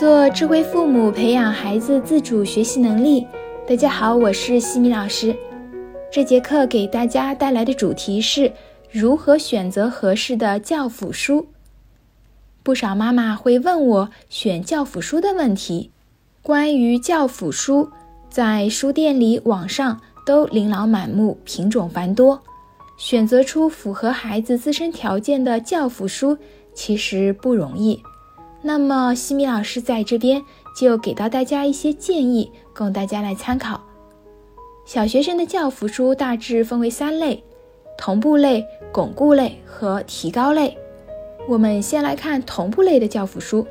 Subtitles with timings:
[0.00, 3.26] 做智慧父母，培养孩子自主学习能力。
[3.68, 5.36] 大家好，我是西米老师。
[6.10, 8.50] 这节课给大家带来的主题是
[8.90, 11.48] 如何选择合适的教辅书。
[12.62, 15.90] 不少妈妈会问我选教辅书的问题。
[16.40, 17.90] 关于教辅书，
[18.30, 22.40] 在书店里、网上都琳琅满目，品种繁多，
[22.96, 26.38] 选择出符合孩子自身条件的教辅书
[26.72, 28.02] 其实不容易。
[28.62, 30.42] 那么，西米老师在这边
[30.76, 33.80] 就给到大家一些建议，供大家来参考。
[34.84, 37.42] 小学生的教辅书大致分为三类：
[37.96, 40.76] 同步类、巩固类和提高类。
[41.48, 43.66] 我们先来看同步类的教辅书。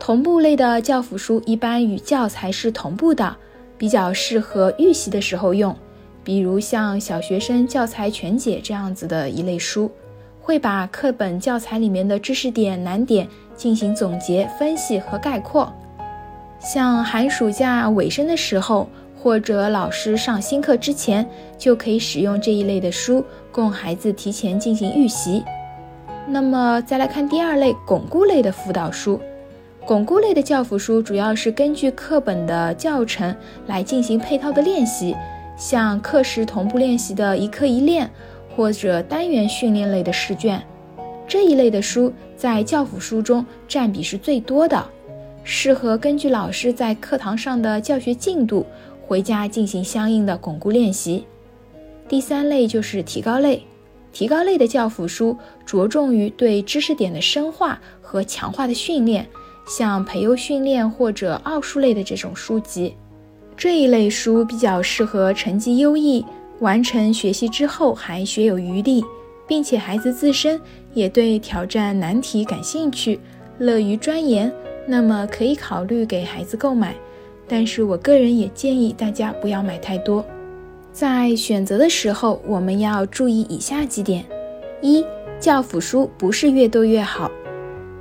[0.00, 3.36] 同步类的教辅书一般与教材是同步的，
[3.76, 5.76] 比较适合预习的时候用。
[6.24, 9.90] 比如像小学生教材全解这样子的一类书，
[10.40, 13.28] 会把课本教材里面的知识点、难点。
[13.62, 15.72] 进行总结、分析和概括。
[16.58, 21.24] 像寒暑假尾声的时候，或者老师上新课之前，
[21.56, 25.44] 就可以使用这一类的书，供孩子提前进行预习。
[26.26, 29.20] 那么再来看第二类巩固类的辅导书。
[29.86, 33.32] 巩固类的教辅书主要是根据课本的教程
[33.68, 35.14] 来进行配套的练习，
[35.56, 38.10] 像课时同步练习的一课一练，
[38.56, 40.60] 或者单元训练类的试卷。
[41.32, 44.86] 这一类的书在教辅书中占比是最多的，
[45.44, 48.66] 适合根据老师在课堂上的教学进度，
[49.00, 51.24] 回家进行相应的巩固练习。
[52.06, 53.62] 第三类就是提高类，
[54.12, 59.26] 提高类的教辅书着重于对知识点的深化和强化的训练，
[59.66, 62.94] 像培优训练或者奥数类的这种书籍。
[63.56, 66.22] 这一类书比较适合成绩优异、
[66.60, 69.02] 完成学习之后还学有余力。
[69.52, 70.58] 并且孩子自身
[70.94, 73.20] 也对挑战难题感兴趣，
[73.58, 74.50] 乐于钻研，
[74.86, 76.94] 那么可以考虑给孩子购买。
[77.46, 80.24] 但是我个人也建议大家不要买太多。
[80.90, 84.24] 在选择的时候，我们要注意以下几点：
[84.80, 85.04] 一、
[85.38, 87.30] 教辅书不是越多越好。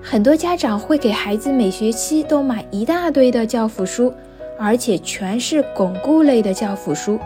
[0.01, 4.13] 很多家长会给孩子每学期都买一大堆的教辅书，
[4.57, 7.19] 而且全是巩固类的教辅书。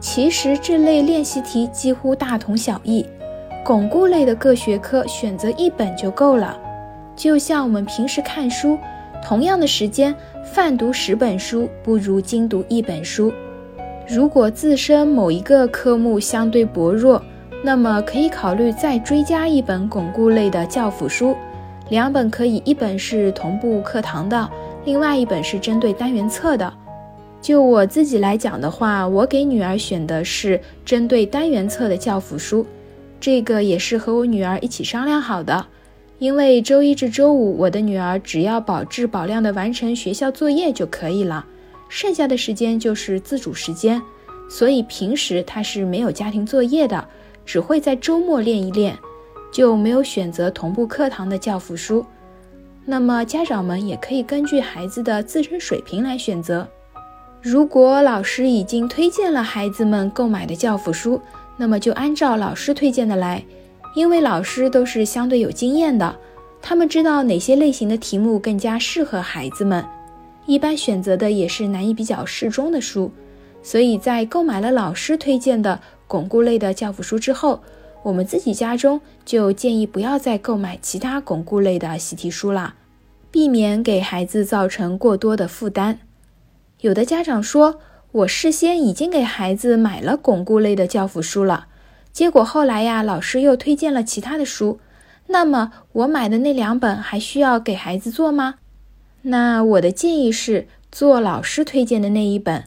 [0.00, 3.06] 其实这类练习题几乎大同小异。
[3.68, 6.58] 巩固类的各学科选择一本就够了，
[7.14, 8.78] 就像我们平时看书，
[9.22, 13.30] 同样的时间泛读十本书不如精读一本书。
[14.08, 17.22] 如果自身某一个科目相对薄弱，
[17.62, 21.36] 那么可以考虑再追加一本巩固类的教辅书，
[21.90, 24.48] 两本可以，一本是同步课堂的，
[24.86, 26.72] 另外一本是针对单元册的。
[27.42, 32.64] 就我自己来讲的话，我给女儿选的是针对单元册的教辅书。
[33.20, 35.66] 这个也是和我女儿一起商量好的，
[36.18, 41.44] 因为周一至周五，我的女儿只要保质保量的完成学校作业就可以了，
[41.88, 44.00] 剩下的时间就是自主时间，
[44.48, 47.08] 所以平时她是没有家庭作业的，
[47.44, 48.96] 只会在周末练一练，
[49.52, 52.06] 就没有选择同步课堂的教辅书。
[52.84, 56.66] 那么家长们也可以根据孩子的自身水平来选择，
[57.42, 61.20] 如果老师已经推荐了孩子们购买的教辅书。
[61.60, 63.44] 那么就按照老师推荐的来，
[63.96, 66.16] 因为老师都是相对有经验的，
[66.62, 69.84] 他们知道哪些类型的题目更加适合孩子们，
[70.46, 73.10] 一般选择的也是难易比较适中的书。
[73.60, 77.60] 所以在购买了老师推荐的巩固类的教辅书之后，
[78.04, 82.76] 我们自己家中就建议不要再购买其他巩固类的习题书了，
[83.32, 85.98] 避免给孩子造成过多的负担。
[86.82, 87.80] 有的家长说。
[88.18, 91.66] 我事先已经给孩子买了巩固类的教辅书了，
[92.12, 94.80] 结果后来呀，老师又推荐了其他的书，
[95.28, 98.56] 那么我买的那两本还需要给孩子做吗？
[99.22, 102.64] 那我的建议是做老师推荐的那一本，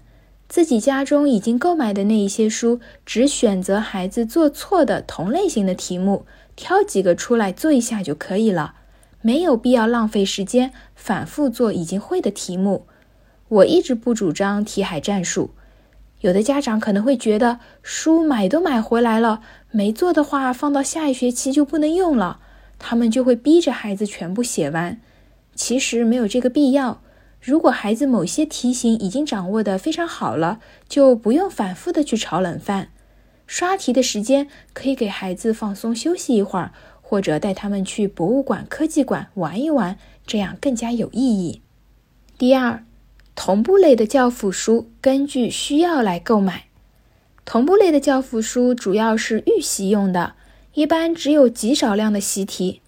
[0.47, 6.25] 自己家中已经购买的那一些书，只选择孩子做错的同类型的题目，
[6.55, 8.75] 挑几个出来做一下就可以了，
[9.21, 12.85] 没有必要浪费时间反复做已经会的题目。
[13.51, 15.51] 我一直不主张题海战术，
[16.21, 22.39] 有的家长可能会觉得书买都买回来了，没做的话放到下一学期就不能用了，
[22.79, 25.01] 他们就会逼着孩子全部写完。
[25.53, 27.01] 其实没有这个必要。
[27.41, 32.87] 如果孩子某些题型已经掌握的非常好了，就不用反复的去炒冷饭。
[33.45, 36.71] 刷题的时间可以给孩子放松休息一会儿，
[37.01, 41.61] 或者带他们去博物馆、科技馆玩一玩，这样更加有意义。
[42.37, 42.85] 第二。
[43.33, 46.65] 同步类的教辅书，根据需要来购买。
[47.43, 50.35] 同步类的教辅书主要是预习用的，
[50.73, 52.81] 一般只有极少量的习题。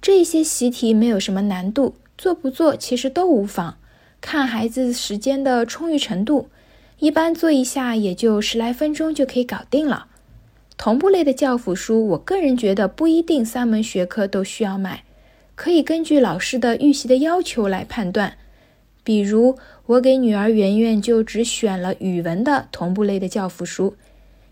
[0.00, 3.78] 这些习题没有什么难度，做不做其实都无妨，
[4.20, 6.48] 看孩子时间的充裕程度，
[7.00, 10.06] 一般做一下也就十来分钟就可以搞定了。
[10.76, 15.02] 同步类的教辅书，我个人觉得不一定三门学科都需要买，
[15.56, 18.36] 可以根据老师的预习的要求来判断。
[19.06, 19.56] 比如
[19.86, 23.94] 我给女儿圆圆就只选了语文的同步类的教辅书，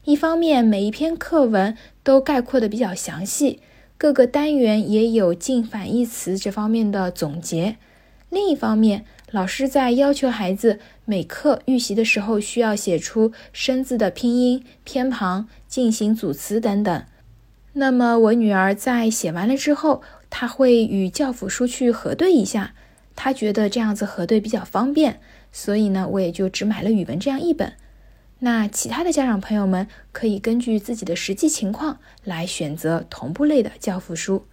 [0.05, 3.59] 一方面每一篇课文都概括的比较详细，
[3.99, 7.75] 各个单元也有近反义词这方面的总结；
[8.31, 17.03] 另一方面，老师在要求孩子每课预习的时候，需要写出生字的拼音、偏旁、进行组词等等。
[17.73, 22.75] 那么我女儿在写完了之后，她会与教辅书去核对一下，
[23.17, 25.21] 他觉得这样子核对比较方便，
[25.53, 27.73] 所以呢，我也就只买了语文这样一本。
[28.41, 34.47] 那其他的家长朋友们可以根据自己的实际情况来选择同步类的教辅书。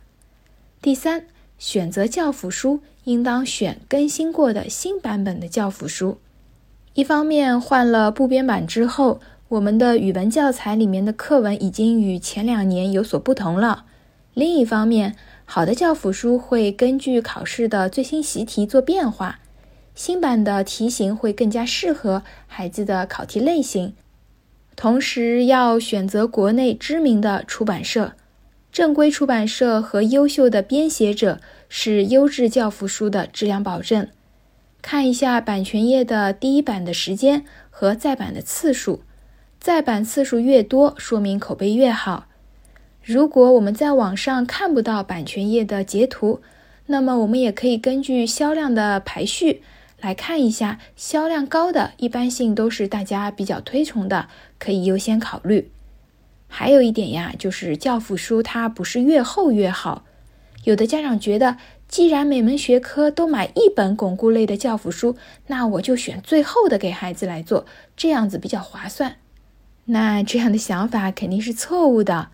[0.82, 1.26] 第三。
[1.58, 6.18] 选择教辅书，应当选更新过的新版本的教辅书。
[6.96, 13.86] 一方面，换了部编版之后，我们的语文教材里面的课文已经与前两年有所不同了；
[14.34, 15.16] 另一方面，
[15.54, 19.42] 好的教辅书会根据考试的最新习题做变化，
[19.94, 23.94] 新版的题型会更加适合孩子的考题类型。
[24.78, 28.14] 同时，要选择国内知名的出版社。
[28.72, 34.08] 正规出版社和优秀的编写者是优质教辅书的质量保证。
[34.82, 39.02] 看一下版权页的第一版的时间和再版的次数，
[39.60, 42.28] 再版次数越多，说明口碑越好。
[43.04, 46.42] 如果我们在网上看不到版权页的截图，
[46.86, 49.64] 那么我们也可以根据销量的排序
[50.00, 54.28] 来看一下，销量高的一般性都是大家比较推崇的，
[54.60, 55.72] 可以优先考虑。
[56.48, 60.06] 还有一点呀，就是教辅书它不是越厚越好。
[60.66, 61.58] 有的家长觉得，
[61.88, 65.16] 既然每门学科都买一本巩固类的教辅书，
[65.48, 67.66] 那我就选最厚的给孩子来做，
[67.98, 69.16] 这样子比较划算。
[69.86, 72.30] 那这样的想法肯定是错误的。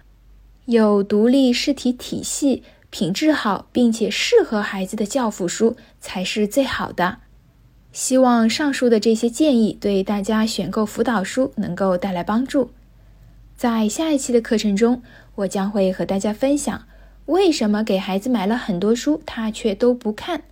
[0.67, 7.19] 有独立试题体系、品质好并且适合孩子的教辅书才是最好的。
[7.93, 12.71] 希望上述的这些建议对大家选购辅导书能够带来帮助。
[13.55, 15.01] 在下一期的课程中，
[15.35, 16.83] 我将会和大家分享
[17.27, 20.43] 为什么给孩子买了很多书，他却都不看。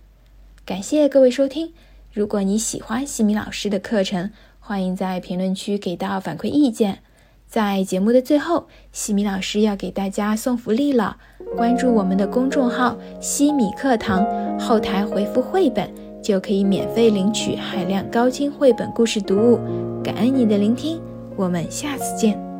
[0.64, 1.74] 感谢各位收听。
[2.10, 7.02] 如果你喜欢西米老师的课程，欢迎在评论区给到反馈意见。
[7.46, 11.16] 在节目的最后，西米老师要给大家送福利了，
[11.56, 14.26] 关注我们的公众号“西米课堂”，
[14.58, 15.88] 后台回复“绘本”
[16.22, 19.60] 就可以免费领取海量高清绘本故事读物。
[20.02, 21.00] 感恩你的聆听，
[21.36, 22.55] 我们下次见。